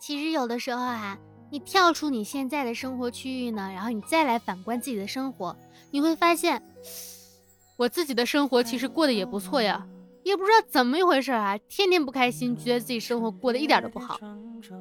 [0.00, 1.18] 其实有的时候啊，
[1.50, 5.56] 你跳出你现在的生活区域呢，然后你再来反观自己的生活，
[5.90, 6.62] 你会发现，
[7.78, 9.86] 我自己的生活其实过得也不错呀。
[10.22, 14.18] 也不知道怎么一回事啊，天天不开心，觉得自己生活过得一点都不好。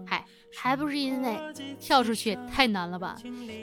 [0.06, 0.26] 嗨，
[0.56, 1.38] 还不是因为
[1.80, 3.18] 跳出去太难了吧？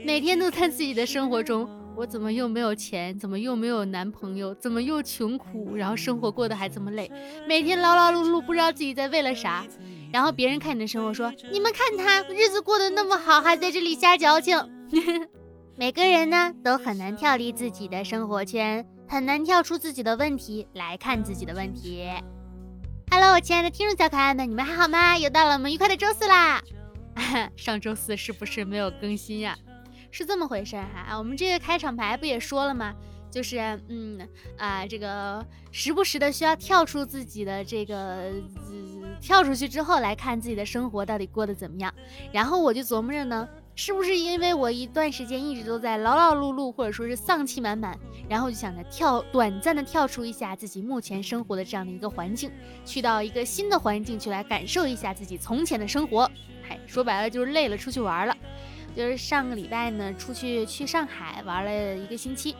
[0.04, 1.66] 每天都在自己的生活中，
[2.00, 3.18] 我怎么又没有钱？
[3.18, 4.54] 怎么又没有男朋友？
[4.54, 5.76] 怎么又穷苦？
[5.76, 7.12] 然后生活过得还这么累，
[7.46, 9.66] 每天劳劳碌碌，不知道自己在为了啥。
[10.10, 14.56] 然后别人看你的生活说：“你们看他日子过得那么好，还在这里瞎矫情。
[15.76, 18.86] ”每个人呢都很难跳离自己的生活圈。
[19.06, 22.08] 很难跳出自己的问题来看自己的问题。
[23.10, 25.18] Hello，我亲爱的听众小可爱们，你们还好吗？
[25.18, 26.62] 又到了我们愉快的周四啦！
[27.56, 29.54] 上周四是不是没有更新呀？
[30.10, 31.16] 是这么回事哈。
[31.18, 32.94] 我们这个开场白不也说了吗？
[33.30, 34.28] 就是嗯
[34.58, 38.32] 啊，这个时不时的需要跳出自己的这个，
[39.20, 41.94] 跳出去之后来看自己的生活到底过得怎么样。
[42.32, 43.48] 然后我就琢磨着呢。
[43.76, 52.50] 是不是因为我一段时间一直都在劳劳碌碌，或者说是丧气满满，然后就想着跳短暂的跳出一下自己目前生活的这样的一个环境，
[52.84, 56.30] 去到一个新的环境去来感受一下自己从前的生活。
[56.62, 58.36] 嗨，说白了就是累了，出去玩了。
[58.94, 62.56] 就是上个礼拜呢，出去去上海玩了一个星期，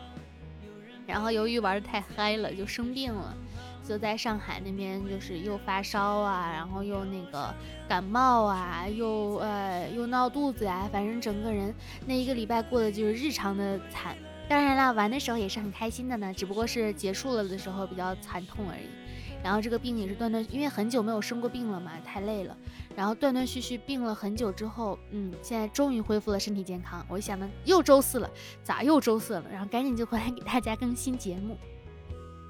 [1.05, 3.35] 然后由于玩的太嗨了，就生病了。
[3.83, 7.53] 就在上海那边，就是又发烧啊，然后又那个
[7.89, 11.73] 感冒啊，又呃又闹肚子呀，反正整个人
[12.05, 14.15] 那一个礼拜过的就是日常的惨。
[14.47, 18.87] 当然了，玩的时候也是很开心的呢，只不过是结束了的时候比较惨痛而已。
[19.43, 22.55] 然后这个病也是断断，因为很久没有生过病了嘛，太累了，
[22.95, 27.05] 然后断断续续病了很久之后，嗯，现在终于恢复了身体健康。
[27.09, 28.29] 我一想呢，又周四了，
[28.63, 29.43] 咋又周四了？
[29.51, 31.57] 然后赶紧就回来给大家更新节目。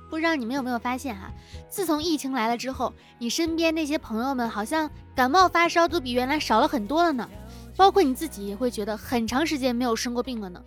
[0.09, 1.31] 不知道你们有没有发现哈，
[1.69, 7.29] 自从疫情来了之后，你身边那些朋友们好像感冒发烧都比原来少了很多了呢。
[7.77, 10.61] 包括你自己也会觉得很长时间没有生过病了呢。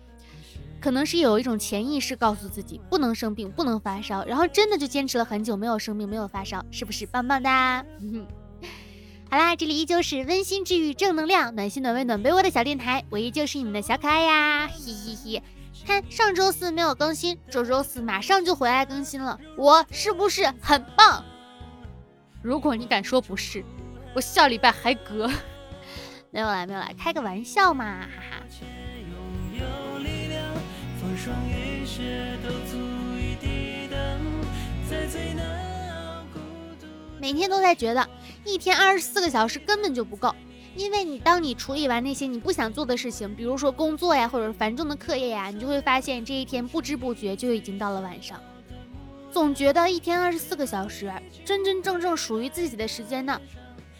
[0.85, 7.49] 可能是有一种潜意识告诉自己不能生病，不能发烧，然后真的就坚持了很久没有生病，没有发烧，是不是棒棒的？
[9.31, 15.43] 好啦，这里依旧是温馨治愈、正能量、暖心暖胃暖被窝的小电台，我依旧是你们的小可爱呀，嘿嘿嘿。
[15.87, 21.25] 看上周四没有更新，这周四马上就回来更新了，我是不是很棒？
[22.43, 23.65] 如果你敢说不是，
[24.13, 25.31] 我下礼拜还隔。
[26.29, 28.45] 没有啦，没有啦，开个玩笑嘛，哈哈。
[37.19, 38.07] 每天都在觉得
[38.43, 40.33] 一天二十四个小时根本就不够。
[40.75, 48.39] 因为你当你处理完那些你不想做的事情，比如说工作呀，或者繁重的课业呀，你就会发现这一天不知不觉就已经到了晚上。
[49.31, 51.11] 总觉得一天二十四个小时，
[51.45, 53.41] 真真正正属于自己的时间呢，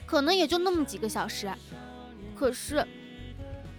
[0.05, 1.49] 可能也就那么几个小时。
[2.35, 2.85] 可是，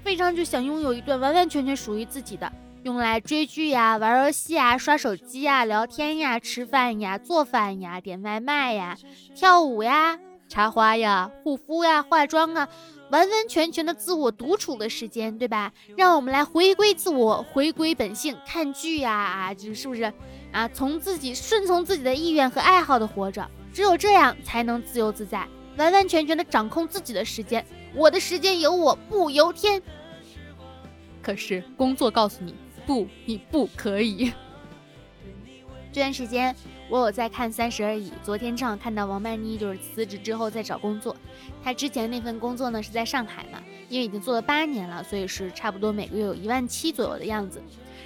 [0.02, 2.50] 非常就想拥有一段完完全全属于自己的，
[2.86, 8.96] 用来追剧呀、玩游戏呀、刷手机呀、聊天呀、吃饭呀、做饭呀、点外卖呀、
[9.34, 10.20] 跳舞呀。
[10.48, 12.68] 插花呀，护肤呀，化妆啊，
[13.10, 15.72] 完完全全的自我独处的时间，对吧？
[15.96, 20.04] 让我们来回归自我，回归本性，看剧呀，啊，就是不是
[20.52, 20.68] 啊？
[20.68, 25.44] 从自己顺从自己的意愿和爱好的活着，只有这样才能自由自在，
[25.76, 27.66] 完完全全的掌控自己的时间。
[27.96, 29.82] 我的时间由我不由天。
[31.20, 32.54] 可是工作告诉你，
[32.86, 34.32] 不，你不可以。
[35.92, 36.54] 这段时间。
[36.88, 41.16] 我有在看《三十而已》，昨天正好看到王曼妮就是辞职之后在找工作。
[41.64, 47.60] 她之前那份工作呢是在上海嘛，因为已经做了八年了，所以是差不多每个月有一万七左右的样子。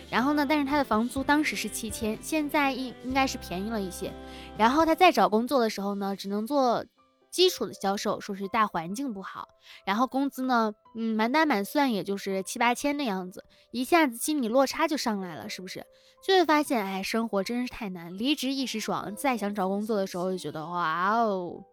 [0.08, 4.10] 然后呢，但是她的房租当时是七千，现在应应该是便宜了一些。
[4.56, 6.82] 然后她在找工作的时候呢，只能做。
[7.30, 9.48] 基础的销售，说是大环境不好，
[9.86, 15.84] 然后工资呢，嗯，满打满算也就是七八千的样子，一下子心理落差就上来了，是不是？
[16.22, 21.64] 就会发现，哎，生活真是太难，离职一时爽，再想找工作的时候就觉得，哇哦，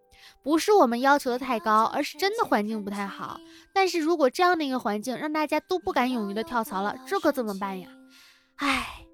[0.43, 3.39] 不是我们要求的太高，而是真的环境不太好。
[3.73, 7.89] 但是如果这样的一个环境让大家都不敢勇于的跳槽了，这可怎么办呀？
[8.57, 9.06] 唉。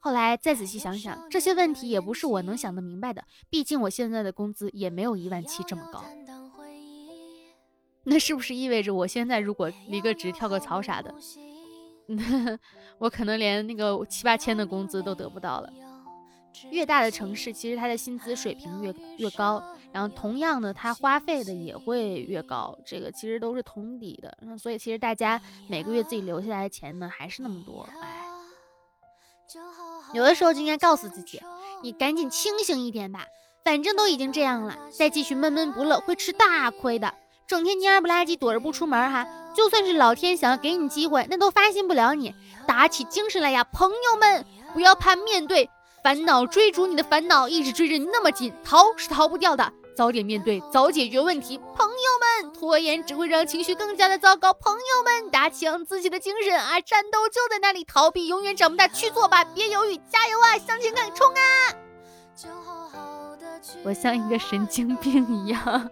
[0.00, 3.22] 后来再仔细想想，这些问题也不是我能想得明白的。
[3.50, 6.02] 毕竟我现在的工资也没有一万七这么高。
[8.04, 11.14] 那是不是意味着我现在如果离个职、跳个槽啥的，
[12.98, 15.70] 我可能连那个七八千的工资都得不到了？
[16.70, 19.62] 越大的城市，其实它的薪资水平越越高，
[19.92, 22.76] 然后同样的，它花费的也会越高。
[22.86, 24.58] 这个其实都是同底的。
[24.58, 27.86] 所以其实大家每个月自己留下来的钱呢，还是那么多。
[28.00, 28.29] 哎。
[30.12, 31.40] 有的时候就应该告诉自己，
[31.82, 33.26] 你赶紧清醒一点吧，
[33.64, 37.14] 反正都已经这样了，再继续闷闷不乐会吃大亏的。
[37.46, 42.34] 整天蔫不拉几躲着不出门哈，就算是老天想要给你机会，那都发现不了你。
[42.66, 45.68] 打起精神来呀，朋友们，不要怕面对
[46.04, 49.72] 烦恼，追逐你的烦恼一直追着你那么紧，逃是逃不掉的。
[50.00, 51.58] 早点面对，早解决问题。
[51.58, 54.50] 朋友们，拖延只会让情绪更加的糟糕。
[54.54, 58.88] 朋友们，打起自己的精神啊，战斗就在那里，逃避永远长不大。
[58.88, 61.42] 去做吧，别犹豫，加油啊，向前看，冲啊！
[63.84, 65.90] 我像一个神经病一样。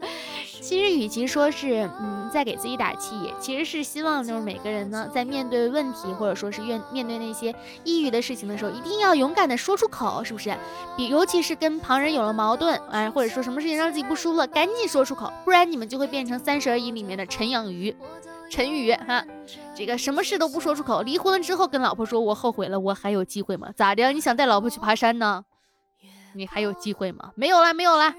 [0.70, 7.52] 其实，与其说是嗯在给自己打气，其实是希望就是每个人呢，在面对问题或者说是面面对那些
[7.82, 10.56] 抑郁的事情的时候，一定要勇敢的说出口，是不是？
[10.96, 17.92] 比尤其是跟旁人有了矛盾啊，或者说什么事情让自己不舒服了，赶紧说出口，不然你们就会变成《三十而已》里面的陈养鱼，
[18.48, 19.24] 陈宇哈，
[19.74, 23.70] 这个什么事都不说出口，离婚了之后跟老婆说我后悔了，我还有机会吗？
[23.74, 24.12] 咋的？
[24.12, 25.44] 你想带老婆去爬山呢？
[26.36, 27.32] 你还有机会吗？
[27.34, 28.14] 没有了，没有了。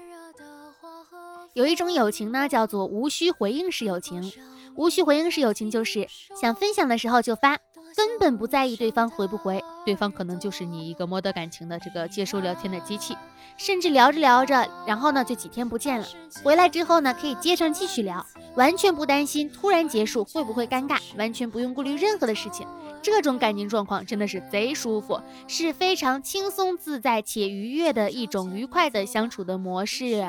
[1.54, 4.32] 有一种友情呢，叫做无需回应式友情。
[4.74, 6.08] 无需回应式友情就是
[6.40, 7.58] 想分享的时候就发，
[7.94, 9.62] 根本不在意对方回不回。
[9.84, 13.14] 对方可能就是你一个摸得感情的这个接收聊天的机器，
[13.58, 16.06] 甚至聊着聊着，然后呢就几天不见了。
[16.42, 18.24] 回来之后呢，可以接上继续聊，
[18.56, 22.66] 完全不担心突然结束会不会尴尬，完全不用顾虑任何的事情。
[23.02, 30.24] 这种感情状况真的是贼舒服，是非常轻松自在且愉悦的一种愉快的相处的模式。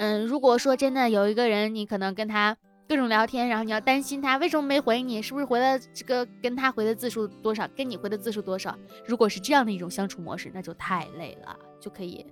[0.00, 2.56] 嗯，如果说真的有一个人，你可能跟他
[2.88, 8.74] 各种聊天，然后你要担心他为什么没回你，是不是回了这个跟他回的字数多少，跟你回的字数多少？
[9.06, 12.24] 如果是这样的一种相处模式，那就太累了，就可以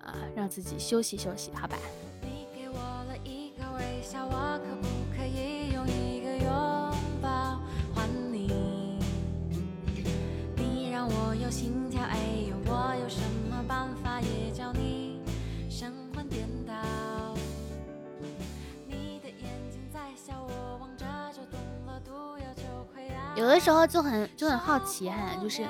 [0.00, 1.78] 啊让自己休息休息，好吧？
[2.22, 6.50] 你给我了一个微笑，我可不可以用一个拥
[7.22, 7.60] 抱
[7.94, 8.98] 还你？
[10.56, 12.18] 你让我有心跳，哎
[12.50, 13.22] 呦，我有声
[23.34, 25.62] 有的时候就很就很好奇哈，就是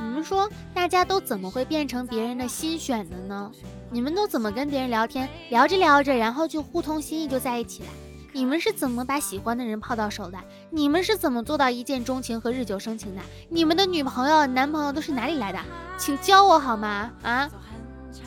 [0.00, 3.50] 你们说大家都怎么会变成别人的心选的呢？
[3.90, 7.88] 你们都怎么跟别人聊天，聊着聊着，然后就互通心意就在一起了？
[8.32, 10.38] 你们是怎么把喜欢的人泡到手的？
[10.70, 13.20] 你们是怎么做到一见钟情和日久生情的？
[13.50, 15.58] 你们的女朋友、男朋友都是哪里来的？
[15.98, 17.12] 请教我好吗？
[17.22, 17.50] 啊，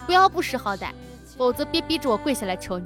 [0.06, 0.92] 不要不识好歹，
[1.36, 2.86] 否则别逼着我跪下来求你。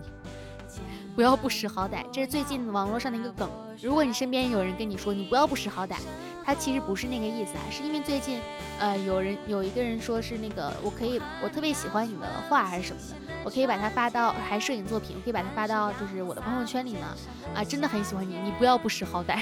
[1.19, 3.50] 不要不识好歹，这是最近网络上的一个梗。
[3.81, 5.98] 如果你身边有人跟你说你不要不识好歹，
[6.45, 8.39] 他其实不是那个意思啊，是因为最近，
[8.80, 17.07] 呃，有人有一个人说是那个我可以，我特别喜欢你的画还是什么的，我可以把它发到还摄影作品，我可以把它发到就是我的朋友圈里呢。
[17.54, 19.42] 啊，真的很喜欢你，你不要不识好歹。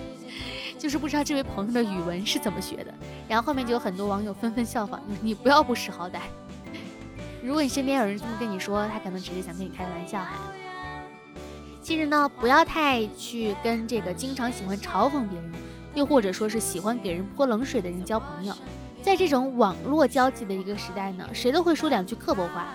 [0.78, 2.92] 就是不知道这位朋友的语文是怎么学的，
[3.26, 6.18] 然后后面就有很多网友纷纷效仿，你不要不识好歹。
[7.42, 10.52] 如果你身边有人这么跟你说，他可能只是想跟你开玩笑哈。
[11.90, 15.52] 其实呢，不要太去跟这个经常喜欢嘲讽别人，
[15.96, 18.54] 又或者说是喜欢给人泼冷水的人交朋友。
[19.02, 22.68] 在这种网络交际的一个时代呢，谁都会说两句刻薄话，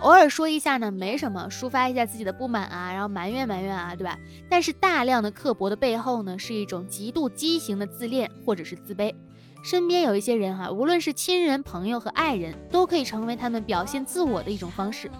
[0.00, 4.16] 偶尔说一下呢没什么，抒发一下自己的不满啊，然后埋怨埋怨啊，对吧？
[4.48, 9.14] 但是大量的刻薄的背后呢，是一种极度畸形的自恋或者是自卑。
[9.62, 15.10] 身边有一些人哈，无论是亲人、朋友和爱人，都可以成为他们表现自我的一种方式。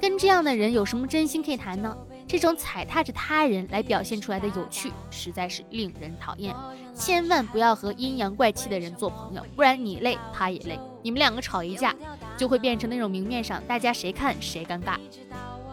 [0.00, 1.96] 跟这样的人有什么真心可以谈呢？
[2.30, 6.54] 这种踩踏着他人来表现出来的有趣，实在是令人讨厌。
[6.94, 10.78] 千万不要和阴阳怪气的人做朋友，不然你累，他也累。
[11.02, 11.92] 你们两个吵一架，
[12.36, 14.96] 就会变成那种明面上大家谁看谁尴尬。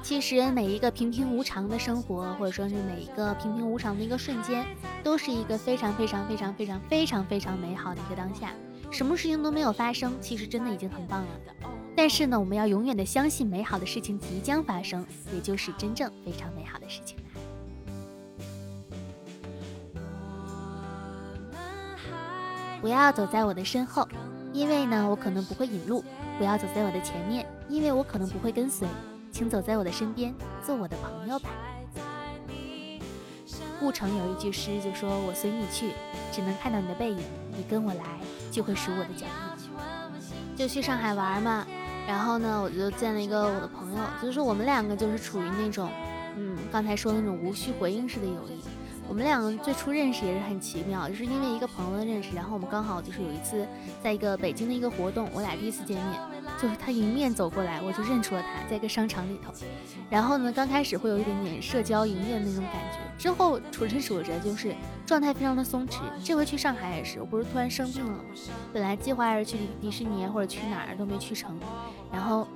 [0.02, 4.66] 其实每一个平平无常的生活，或者说是每一个平平无常的一个瞬间，
[5.04, 8.52] 都是一个非常非常非常非常非常非常美好的一个当下。
[8.90, 11.28] 什么事情都没有发生，其实真的已经很棒了。
[11.98, 17.18] 但是呢，我们要永远的相信美好的事情即将发生，也就是真正非常美好的事情。
[22.80, 24.08] 不要走在我的身后，
[24.54, 26.04] 因为呢，我可能不会引路；
[26.38, 28.88] 不要走在我的前面，因为我可能不会跟随。
[29.32, 30.32] 请走在我的身边，
[30.64, 31.50] 做我的朋友吧。
[33.80, 35.94] 顾城有一句诗就说：“我随你去，
[36.32, 37.18] 只能看到你的背影；
[37.58, 38.04] 你跟我来，
[38.52, 39.58] 就会数我的脚印。”
[40.56, 41.66] 就去上海玩嘛。
[42.08, 45.92] 然后呢，我就见了一个我的朋友，就是我们两个就是处于那种，
[46.38, 48.62] 嗯，刚才说的那种无需回应式的友谊。
[49.10, 53.68] 我们两个最初认识也是很奇妙，就是因为一个朋友的认识，然后我们刚好就是有一次
[54.02, 56.20] 在一个北京的一个活动，我俩第一次见面，
[56.62, 59.54] 就是他迎面走过来，我就认出了他，在一个商场里头。
[60.10, 66.02] 然后呢，刚开始会有一点点社交营业的那种感觉，之后处着处着就是状态非常的松弛。
[66.24, 68.24] 这回去上海也是，我不是突然生病了吗？
[68.74, 71.60] 本来计划是去迪士尼或者去哪儿都没去成，
[72.12, 72.48] 然后。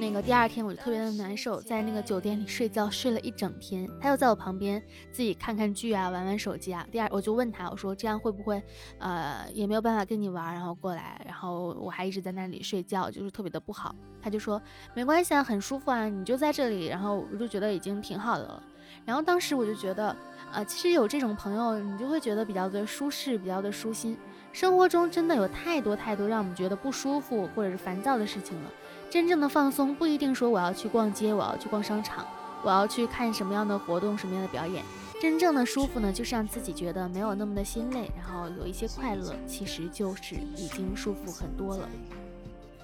[0.00, 6.86] 那个第二天我就特别的难受，在那个酒店里睡觉睡了一整天，他又在我旁边自己看看剧啊，玩玩手机啊。
[6.90, 8.62] 第二我就问他，我说这样会不会
[8.98, 13.94] 呃也没有办法跟你玩，然后过来，然后我还一直在那里睡觉，就是特别的不好。
[14.22, 14.60] 他就说
[14.94, 16.86] 没关系啊，很舒服啊，你就在这里。
[16.86, 18.62] 然后我就觉得已经挺好的了。
[19.04, 20.16] 然后当时我就觉得，
[20.50, 24.16] 呃，其实有这种朋友，你就会觉得比较的舒适，比较的舒心。
[24.52, 28.70] 生活中真的有太多太多让我们觉得不舒服或者是烦躁的事情了。
[29.10, 32.24] 真正的放松不一定说我要去逛街，我要去逛商场，
[32.62, 34.84] 我要去看什么样的活动，什么样的表演。
[35.20, 41.88] 真正的舒服呢，就是让自己觉得没有那么的心累，然后有一些快乐，其实就是已经舒服很多了。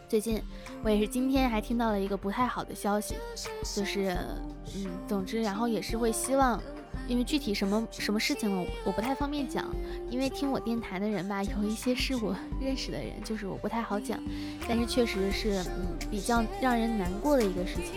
[0.09, 0.43] 最近
[0.83, 3.15] 我也是今天还听到了一个不太好的消息，
[3.75, 4.17] 就是
[4.75, 6.61] 嗯，总之，然后也是会希望。
[7.09, 9.75] 因为具体什么什么事情了，我不太方便讲。
[10.11, 14.21] 因为听我电台的人吧，有一些是我 认识的人，就是我不太好讲。
[14.69, 17.93] 但是确实是，嗯，比较让人难过的一个事情。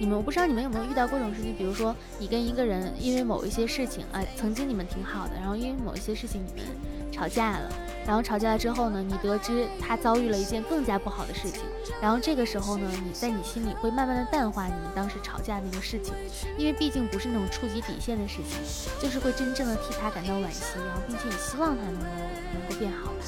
[0.00, 6.68] 你们，我不知道你们有没有遇到过这种事情，比如说你跟一个人因为某一些事情啊，曾经你们挺好的，然后因为某一些事情你们
[7.14, 7.70] 吵架了。
[8.06, 11.62] 然后吵架了之后呢，你得知他遭遇了一件更加不好的事情，
[12.02, 16.12] 然后这个时候呢，你在你心里会慢慢的淡化你们当时吵架那个事情，
[16.58, 18.60] 因为毕竟不是那种触及底线的事情，
[19.00, 22.06] 就是会真正的替他感到惋惜，然后并且也希望他能够
[22.52, 23.24] 能够变好吧。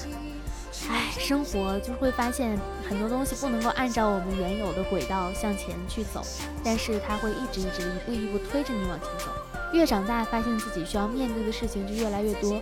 [0.90, 6.22] 唉，生活就会发现很多东西不能够按照我们原有的轨道向前去走，
[6.62, 9.32] 但是他会一直一直一步一步推着你往前走。
[9.72, 12.60] 越长大，发现自己需要面对的事情就越来越多。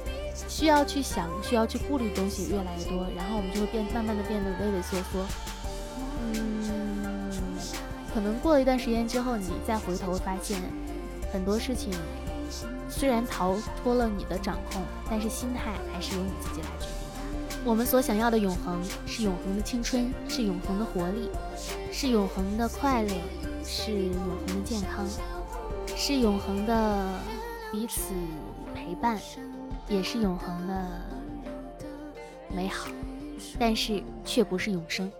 [0.48, 5.24] 需要去想，需要去顾虑的东西越来越多，然后我们就会变，慢慢的变得畏畏缩缩。
[6.32, 7.30] 嗯，
[8.12, 10.60] 可能过了一段时间之后，你再回头发现，
[11.32, 11.92] 很多事情
[12.88, 16.88] 虽然逃脱了你的掌控，但是心态还是由你自己来决定。
[17.64, 21.30] 我们所想要的永恒，是永恒的青春，是永恒的活力，
[21.92, 23.10] 是永恒的快乐，
[23.64, 24.12] 是永
[24.46, 25.06] 恒的健康，
[25.96, 27.08] 是永恒的
[27.72, 28.12] 彼此
[28.74, 29.18] 陪伴。
[29.86, 30.74] 也是永恒的
[32.48, 32.88] 美好，
[33.58, 35.12] 但是却不是永生。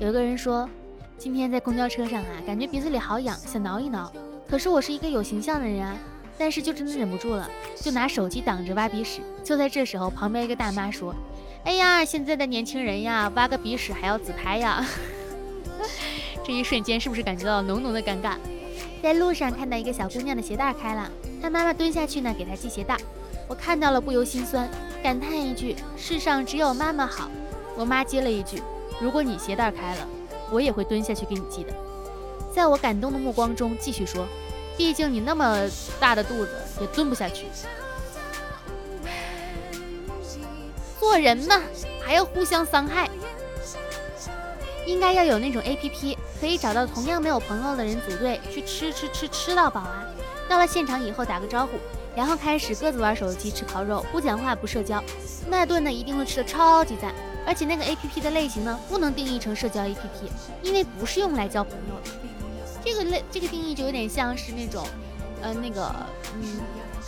[0.00, 0.68] 有一个人说，
[1.16, 4.12] 今天在公交车上啊，感觉鼻子里好痒，想挠一挠。
[4.48, 5.96] 可是我是一个有形象的人啊，
[6.36, 9.20] 但是就真的忍不住了，就拿手机挡着挖鼻屎。
[9.44, 11.14] 就在这时候，旁边一个大妈说
[11.62, 14.84] ：“哎呀，现在的年轻人呀，挖个鼻屎还要自拍呀。
[16.44, 18.36] ”这一瞬间是不是感觉到浓浓的尴尬？
[19.02, 21.10] 在路上看到一个小姑娘的鞋带开了，
[21.40, 22.96] 她妈妈蹲下去呢，给她系鞋带。
[23.48, 24.68] 我看到了，不由心酸，
[25.02, 27.30] 感叹一句：世上只有妈妈好。
[27.76, 28.60] 我妈接了一句：
[29.00, 30.08] 如果你鞋带开了，
[30.50, 31.72] 我也会蹲下去给你系的。
[32.52, 34.26] 在我感动的目光中，继续说：
[34.76, 35.68] 毕竟你那么
[36.00, 36.50] 大的肚子
[36.80, 37.46] 也蹲不下去。
[40.98, 41.62] 做人嘛，
[42.02, 43.08] 还要互相伤害。
[44.86, 50.04] 应该要有那种 A P P，可以找到同样没有朋友的人组队去吃吃吃吃到饱啊。
[50.48, 51.72] 到了现场以后打个招呼。
[52.16, 55.04] 然后开始各自玩手机、吃烤肉，不讲话、不社交，
[55.50, 57.14] 那顿呢一定会吃的超级赞。
[57.46, 62.10] 而且那个 A P P 的类型呢，不能定义成社交 A P P，因为不是用来交朋友的。
[62.82, 64.86] 这个类这个定义就有点像是那种，
[65.42, 65.94] 呃，那个，
[66.40, 66.58] 嗯。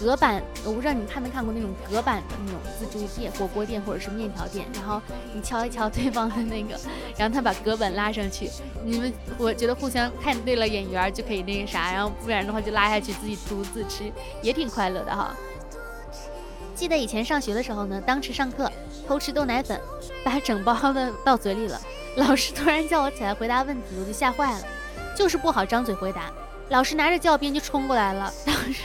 [0.00, 5.02] 隔板，我不知道你看没看过那种隔板的那种自助店、火锅店或者是面条店，然后
[5.35, 6.78] 你敲一敲对方的那个，
[7.17, 8.49] 然后他把隔板拉上去，
[8.85, 14.05] 你们我觉得互相看对了眼缘就可以那个啥，然后不然的话就拉下去自己独自吃，
[14.40, 15.35] 也挺快乐的哈。
[16.76, 18.71] 记得以前上学的时候呢，当时上课
[19.09, 19.81] 偷吃豆奶粉，
[20.25, 21.81] 把整包的倒嘴里了，
[22.14, 24.64] 老师突然叫我起来回答问题，我就吓坏了，
[25.17, 26.31] 就是不好张嘴回答，
[26.69, 28.83] 老师拿着教鞭就冲过来了，当时。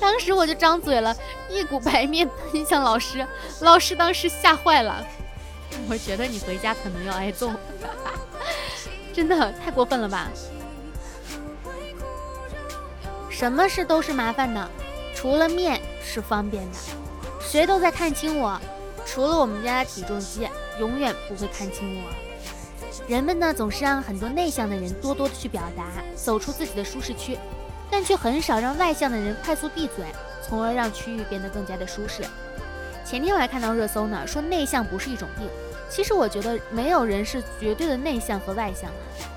[0.00, 1.16] 当时我就张嘴了，
[1.50, 3.26] 一股白面喷向老师，
[3.60, 5.04] 老师当时吓坏了。
[5.90, 7.50] 我觉得你回家可能要挨揍，
[9.12, 10.28] 真的太过分了吧？
[13.28, 14.70] 什么事都是麻烦的，
[15.14, 16.78] 除了面是方便的。
[17.40, 18.60] 谁都在看清我，
[19.04, 20.48] 除了我们家的体重机，
[20.80, 22.10] 永远不会看清我。
[23.06, 25.84] 人们呢，总是让很多内向的人多多的去表达，
[26.14, 27.38] 走出自己的舒适区。
[27.90, 30.04] 但却很少让外向的人快速闭嘴，
[30.42, 32.22] 从而让区域变得更加的舒适。
[33.04, 35.48] 前天我还看到热搜呢，说内向不是一种病。
[35.88, 38.90] 其实我觉得没有人是绝对的内向和外向，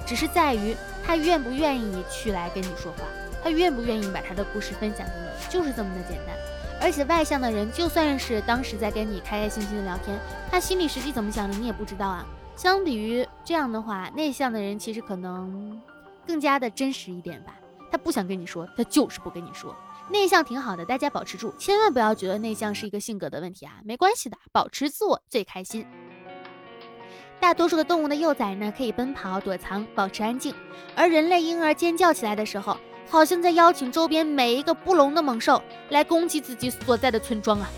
[0.06, 0.76] 只是在于
[1.06, 3.04] 他愿不愿意去来跟你说话。
[3.44, 6.36] 他愿不愿意把他的故事分享给你，就是这么的简单。
[6.82, 10.18] 而且外向的人，就算是当时在跟你开开心心的聊天，
[10.50, 12.26] 他心里实际怎么想的你也不知道啊。
[12.56, 15.80] 相比于这样的话，内向的人其实可能
[16.26, 17.54] 更加的真实一点吧。
[17.92, 19.76] 他不想跟你说，他就是不跟你说。
[20.12, 25.86] 内向挺好的，大家保持住，千万不要觉得内向是一个性格的问题啊，没关系的，保持自我最开心。
[27.40, 30.54] 大多数的动物的幼崽呢，可以奔跑、躲藏、保持安静，
[30.96, 32.76] 而人类婴儿尖叫起来的时候，
[33.08, 37.70] 好像在邀请周边每一个不聋的猛兽来攻击自己所在的村庄啊。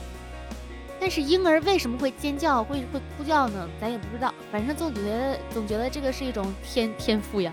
[1.00, 3.70] 但是婴儿为什么会尖叫、会会哭叫呢？
[3.80, 7.51] 咱也不知道，反正总觉得总觉得这个是一种天天赋呀，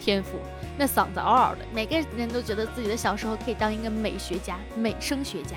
[0.00, 0.38] 天赋。
[0.76, 5.56] 那嗓子嗷嗷的，每个人都觉得自己的小时候可以当一个美学家、美声学家。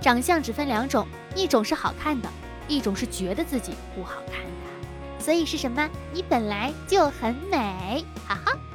[0.00, 2.28] 长相只分两种，一种是好看的，
[2.68, 4.50] 一种是觉得自己不好看的。
[5.18, 5.88] 所以是什么？
[6.12, 8.52] 你本来就很美，哈哈。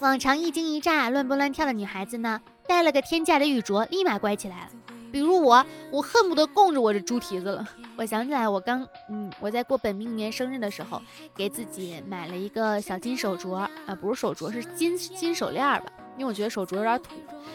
[0.00, 4.70] 往常一惊一乍、乱蹦乱跳的女孩子呢，戴了个天价的玉镯，立马乖起来了。
[5.14, 7.64] 比如我，我恨不得供着我这猪蹄子了。
[7.96, 11.00] 我想起来，我刚，嗯，我在过本命年生日的时候，
[11.36, 15.84] 给自己买了一个小金手镯，啊，不是手镯，是金金手链吧？
[16.18, 17.10] 因为我觉得手镯有点土，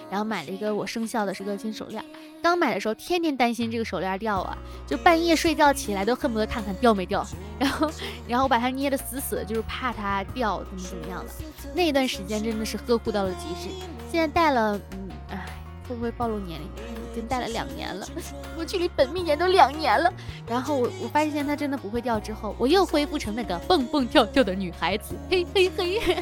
[0.10, 2.02] 然后买了一个我生肖的是个金手链。
[2.42, 7.28] 刚买的时候，天天担心这个手链掉啊，就半夜睡觉起来都恨不得看看掉没掉。
[7.60, 7.92] 然后，
[8.26, 11.32] 然后我把它捏得死死的，就是怕它掉，怎么怎么样的。
[11.76, 13.76] 那一段时间真的是呵护到了极致。
[14.10, 15.46] 现在戴了，嗯，哎，
[15.90, 16.70] 会不会暴露年龄？
[17.12, 18.08] 已经戴了两年了，
[18.58, 20.12] 我距离本命年都两年了。
[20.48, 25.16] 然后我我发现它真的不会掉之后，我又恢复成那个蹦蹦跳跳的女孩子。
[25.30, 26.18] 嘿嘿嘿。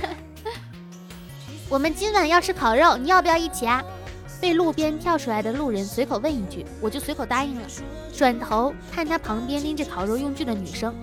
[1.70, 3.84] 我们今晚要吃烤肉，你要不要一起啊？
[4.40, 7.68] 被路边跳出来的路人随口问一句，我就随口答应了。
[8.14, 10.94] 转头看他旁边拎着烤肉用具的女生，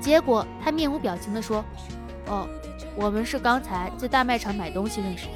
[0.00, 1.64] 结果他面无表情地说
[2.26, 2.48] ：“哦，
[2.94, 5.32] 我们是刚才在大卖场买东西认识的。”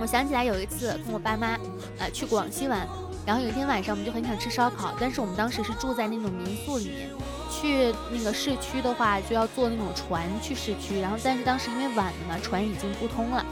[0.00, 1.58] 我想起来有一次跟我爸妈，
[1.98, 2.86] 呃，去广西玩，
[3.26, 7.10] 然后有一天晚上我们就很想吃烧烤，但是我们当时是住在那种民宿里面，
[7.50, 13.44] 去那个市区的话就要坐那种船去市区，然后但是当时因为晚了嘛，船已经不通了。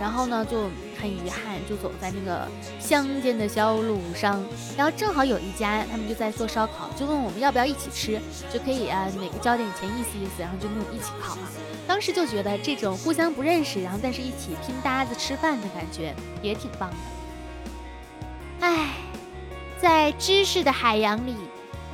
[0.00, 0.62] 然后呢，就
[1.00, 2.48] 很遗憾，就走在那个
[2.80, 4.44] 乡间的小路上。
[4.76, 8.20] 然后正好有一家，他们就在做烧烤，就问我们要不要一起吃，
[8.52, 11.42] 就可以啊，每个交点钱意思意思，然后就那种一起烤嘛。
[11.86, 16.96] 当时就觉得这种互相不认识，然后但是一起拼搭子吃饭的感觉也挺棒的。
[18.60, 18.90] 唉，
[19.80, 21.36] 在知识的海洋里，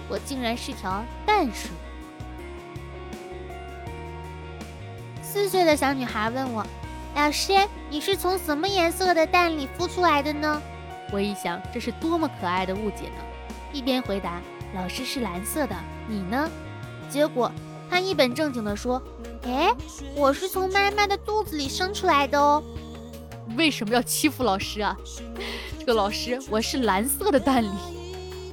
[0.09, 1.71] 我竟然是条淡水。
[5.23, 6.67] 四岁的小女孩问我。
[7.17, 7.53] 老师，
[7.91, 10.63] 你是从什么颜色的蛋里孵出来的呢？
[11.13, 13.25] 我一想，这是多么可爱的误解呢！
[13.73, 14.41] 一边回答，
[14.75, 15.75] 老师是蓝色的，
[16.07, 16.49] 你呢？
[17.09, 17.51] 结果
[17.91, 19.03] 她一本正经地说
[19.45, 19.75] ：“哎，
[20.15, 22.63] 我是从妈妈的肚子里生出来的哦。”
[23.57, 24.97] 为什么要欺负老师啊？
[25.79, 27.71] 这个老师，我是蓝色的蛋里。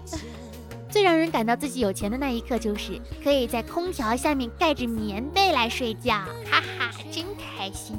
[0.89, 6.13] 最让人感到自己有钱的那一刻，就是可以在空调下面盖着棉被来睡觉，
[6.49, 7.95] 哈哈，真开心。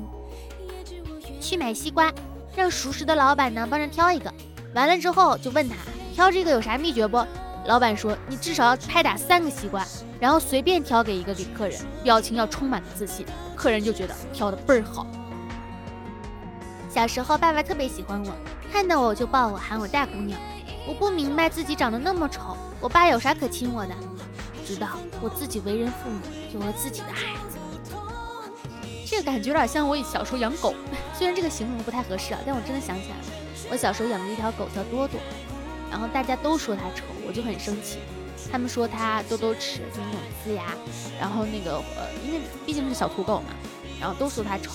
[1.40, 2.12] 去买西瓜，
[2.57, 4.33] 让熟识的老板呢帮着挑一个。
[4.74, 5.77] 完了之后就问他
[6.14, 7.24] 挑这个有啥秘诀不？
[7.68, 9.85] 老板说你至少要拍打三个西瓜，
[10.18, 15.07] 然后随便挑给一个给客人，表情要充满自信，客人就觉得挑的倍儿好。
[16.88, 18.33] 小时候爸爸特别喜欢我，
[18.72, 20.40] 看到我就抱我，喊我大姑娘。
[20.87, 23.94] 我不明白自己长得那么丑，我爸有啥可亲我的？
[24.64, 24.88] 直到
[25.20, 26.20] 我自己为人父母，
[26.54, 27.59] 有了自己的孩子。
[29.04, 30.74] 这个感觉有点像我小时候养狗，
[31.12, 33.24] 虽然这个形容不太合适啊，但我真的想起来了，
[33.70, 35.20] 我小时候养的一条狗叫多多，
[35.90, 37.98] 然后大家都说它丑，我就很生气。
[38.51, 40.74] 他们说它兜兜齿，就那种呲牙，
[41.20, 43.46] 然后那个呃，因为毕竟是小土狗嘛，
[44.01, 44.70] 然后都说它丑，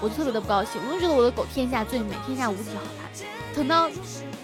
[0.00, 3.10] 我就特别的不高兴，我就觉得我的狗天下最美，天下无敌好看。
[3.54, 3.88] 等到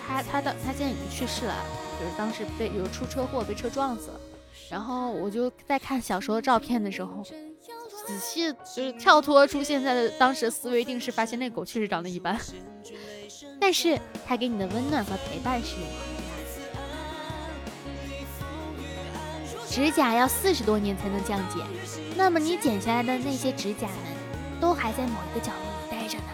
[0.06, 1.54] 它它的它现在已经去世了，
[1.98, 4.20] 就是当时被有出车祸被车撞死了，
[4.70, 7.24] 然后我就在看小时候的照片的时候。
[8.06, 12.36] 仔细就是跳脱出现在的当时思维定式，发现那狗确实长得一般，
[13.60, 16.09] 但是它给你的温暖和陪伴是永恒
[19.70, 21.60] 指甲要四十多年才能降解，
[22.16, 23.96] 那么你剪下来的那些指甲们，
[24.60, 26.24] 都还在某一个角落里待着呢。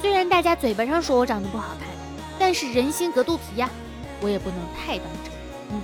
[0.00, 1.88] 虽然大家嘴巴上说我长得不好看，
[2.38, 3.68] 但是人心隔肚皮呀，
[4.22, 5.32] 我也不能太当真。
[5.72, 5.82] 嗯，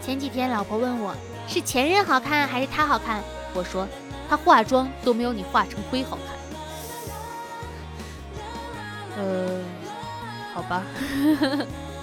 [0.00, 1.14] 前几天老婆问我。
[1.48, 3.22] 是前任好看还是他好看？
[3.54, 3.86] 我说
[4.28, 6.36] 他化妆都没有你化成灰好看。
[9.18, 9.62] 呃，
[10.52, 10.82] 好吧。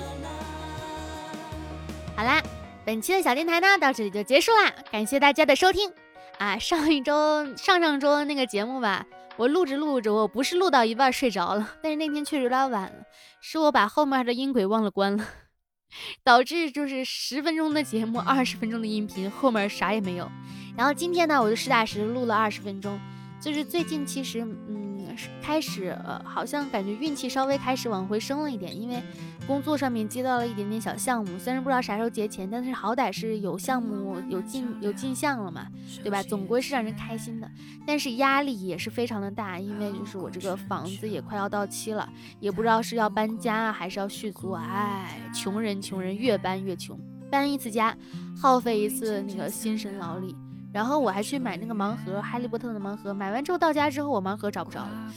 [2.16, 2.42] 好啦，
[2.86, 5.92] 本期的小电台呢到这里就结束啦，感谢大家的收听。
[6.38, 12.94] 啊， 上一周、上上周那个节目吧，我录着录着，我不是录到一半睡着了，但是那天确实有点晚了，
[13.42, 15.26] 是我把后面的音轨忘了关了，
[16.24, 20.30] 导致就是十分钟的节目，二十分钟的音频，后面啥也没有。
[20.78, 23.00] 然后今天呢，我就实打实录了二十分钟，
[23.42, 24.93] 就是最近其实，嗯。
[25.42, 29.02] 开始，呃，好像感觉运气稍微开始往回升了一点，因为
[29.46, 35.68] 工作上面接到了一点点小项目，虽然不知道啥时候结钱，但是好歹是有项目有进有进项了嘛，
[36.02, 36.24] 对吧？
[36.24, 37.50] 总归是让人开心的。
[37.86, 42.08] 但是压力也是非常的大，因为就是我这个房子也快要到期了，
[42.40, 46.98] 也不知道是要搬家还是要续租，哎，穷人穷人越搬越穷，
[47.30, 47.96] 搬一次家
[48.42, 50.36] 耗费一次那个心神劳力。
[50.74, 53.14] 然后我还去买那个盲盒，哈利波特的盲盒。
[53.14, 55.14] 买完之后到家之后，我盲盒找不着了，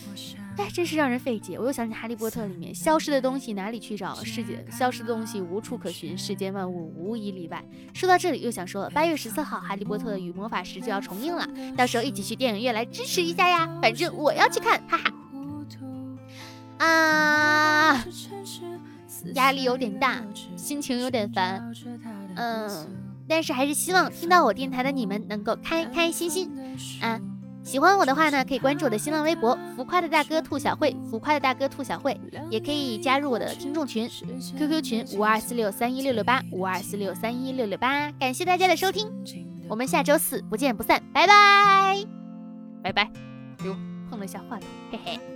[0.59, 1.59] 哎，真是让人费解。
[1.59, 4.15] 我又想起哈利波特里面消失的东西哪里去找？
[4.23, 7.65] 世界消失的东西无处可寻，世间万物无一例外。
[7.95, 13.67] 说到这里又想说了，八月十四号《哈利波特与魔法石》就要重映了，到时候一起去电影院来支持一下呀！
[13.81, 15.13] 反正我要去看，哈哈。
[16.79, 18.05] 啊，
[19.33, 20.23] 压力有点大，
[20.55, 21.73] 心情有点烦，
[22.35, 23.06] 嗯。
[23.29, 26.51] 但是还是希望听到我电台的你们能够开开心心
[27.01, 27.21] 啊！
[27.65, 32.17] 喜欢我的话呢，可以关注我的新浪微博“浮夸的大哥兔小慧”，浮夸的大哥兔小慧，
[32.49, 34.09] 也可以加入我的听众群
[34.57, 38.09] QQ 群五二四六三一六六八五二四六三一六六八。
[38.13, 39.11] 感谢大家的收听，
[39.69, 42.05] 我们下周四不见不散，拜拜
[42.85, 43.11] 拜拜！
[43.65, 43.77] 哟，
[44.09, 45.36] 碰了一下话筒，嘿嘿。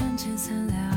[0.00, 0.89] 人间三两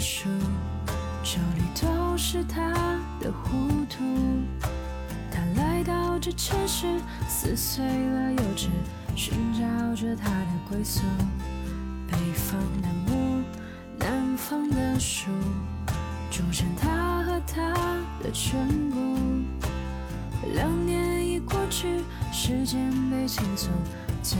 [0.00, 0.28] 树。
[1.22, 2.72] 这里都是他
[3.20, 3.98] 的糊涂。
[5.30, 8.68] 他来到这城市，撕碎了幼稚，
[9.14, 11.02] 寻找着他的归宿。
[12.10, 13.42] 北方的木，
[13.98, 15.30] 南方的树，
[16.30, 17.72] 组成他和她
[18.22, 19.16] 的全部。
[20.54, 23.68] 两年已过去，时间被倾诉，
[24.22, 24.38] 最。